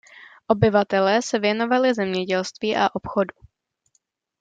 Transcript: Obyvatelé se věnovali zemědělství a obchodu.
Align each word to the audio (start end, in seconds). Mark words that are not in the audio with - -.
Obyvatelé 0.47 1.21
se 1.21 1.39
věnovali 1.39 1.93
zemědělství 1.93 2.75
a 2.75 2.95
obchodu. 2.95 3.35